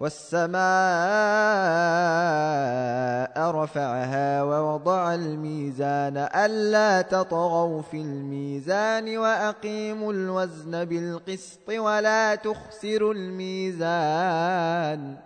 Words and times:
والسماء 0.00 0.60
رفعها 3.50 4.42
ووضع 4.42 5.14
الميزان 5.14 6.16
ألا 6.16 7.02
تطغوا 7.02 7.82
في 7.82 7.96
الميزان 7.96 9.18
وأقيموا 9.18 10.12
الوزن 10.12 10.84
بالقسط 10.84 11.68
ولا 11.68 12.34
تخسروا 12.34 13.14
الميزان 13.14 15.16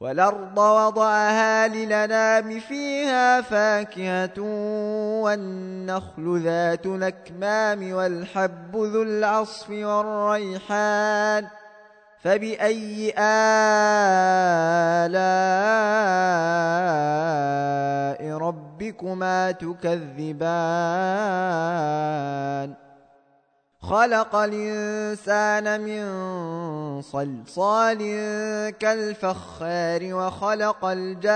والأرض 0.00 0.58
وضعها 0.58 1.68
للنام 1.68 2.60
فيها 2.60 3.40
فاكهة 3.40 4.40
والنخل 5.22 6.40
ذات 6.44 6.86
الأكمام 6.86 7.92
والحب 7.92 8.76
ذو 8.76 9.02
العصف 9.02 9.70
والريحان 9.70 11.61
فبأي 12.22 13.14
آلاء 13.18 13.42
ربكما 18.38 19.50
تكذبان؟ 19.50 21.02
خلق 23.82 24.36
الإنسان 24.36 25.80
من 25.80 26.04
صلصال 27.02 27.98
كالفخار 28.70 30.14
وخلق 30.14 30.84
الجان 30.84 31.26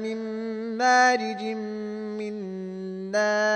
من 0.00 0.16
مارج 0.76 1.42
من 2.20 2.34
نار 3.10 3.55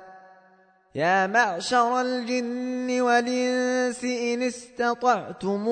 يا 0.95 1.27
معشر 1.27 2.01
الجن 2.01 3.01
والإنس 3.01 4.03
إن 4.03 4.41
استطعتم 4.43 5.67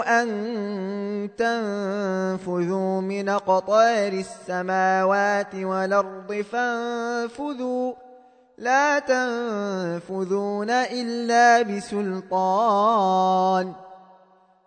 أن 0.00 0.28
تنفذوا 1.38 3.00
من 3.00 3.30
قطار 3.30 4.12
السماوات 4.12 5.54
والأرض 5.54 6.44
فانفذوا. 6.52 7.92
لا 8.58 8.98
تنفذون 8.98 10.70
إلا 10.70 11.62
بسلطان. 11.62 13.14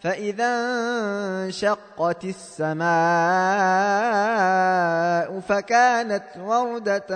فإذا 0.00 0.46
انشقت 1.44 2.24
السماء 2.24 2.88
فكانت 5.40 6.24
وردة 6.38 7.06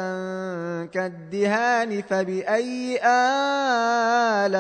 كالدهان 0.85 2.03
فبأي 2.03 3.01
آلاء 3.07 4.53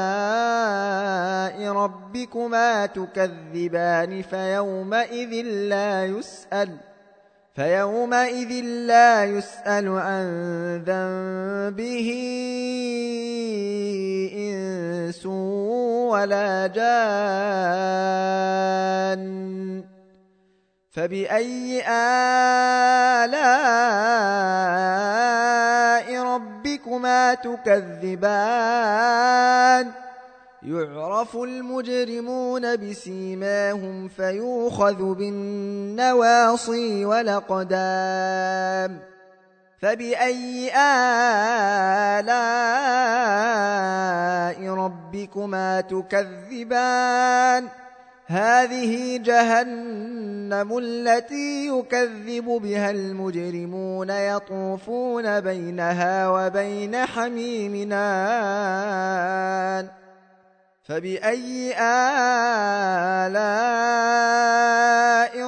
ربكما 1.72 2.86
تكذبان؟ 2.86 4.22
فيومئذ 4.22 5.46
لا 5.46 6.04
يسأل 6.04 6.76
فيومئذ 7.54 8.64
لا 8.64 9.24
يسأل 9.24 9.88
عن 9.88 10.26
ذنبه 10.86 12.08
إنس 14.34 15.26
ولا 16.12 16.66
جان 16.66 16.92
فبأي 20.90 21.82
آلاء 21.88 23.32
ربكما 26.24 27.34
تكذبان؟ 27.34 28.92
يعرف 30.62 31.36
المجرمون 31.36 32.76
بسيماهم 32.76 34.08
فيوخذ 34.08 35.14
بالنواصي 35.14 37.04
والأقدام. 37.04 38.98
فبأي 39.82 40.70
آلاء 40.76 42.28
ربكما 44.74 45.80
تكذبان 45.80 47.68
هذه 48.26 49.18
جهنم 49.18 50.78
التي 50.78 51.66
يكذب 51.66 52.44
بها 52.44 52.90
المجرمون 52.90 54.10
يطوفون 54.10 55.40
بينها 55.40 56.28
وبين 56.28 57.06
حميمنا 57.06 58.02
فبأي 60.84 61.74
آلاء 61.80 62.28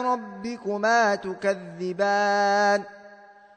ربكما 0.02 1.14
تكذبان 1.14 2.82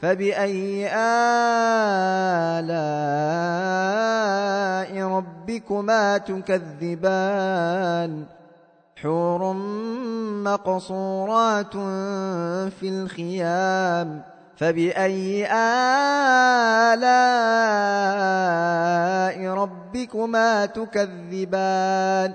فبأي 0.00 0.86
آلاء 0.86 0.96
ربكما 5.02 6.18
تكذبان 6.18 8.24
حور 9.02 9.52
مقصورات 10.44 11.72
في 12.72 12.88
الخيام 12.88 14.22
فبأي 14.56 15.46
آلاء 15.52 17.06
ربكما 19.48 20.66
تكذبان 20.66 22.34